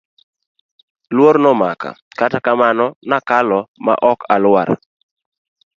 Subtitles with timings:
[1.15, 1.89] Luoro nomaka
[2.19, 4.69] kata kamano nakalo ma ok alwar.